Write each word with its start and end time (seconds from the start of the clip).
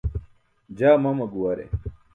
Jaa 0.81 0.97
mama 1.05 1.31
guware. 1.37 1.71